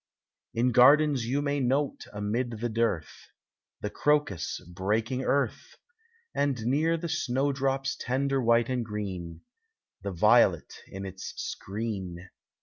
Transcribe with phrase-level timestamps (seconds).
[0.55, 3.27] In gardens you may note amid the dearth.
[3.81, 5.75] The crocus breaking earth;
[6.33, 9.41] And near the snowdrop's tender white and green.
[10.01, 12.31] The violet in its screen.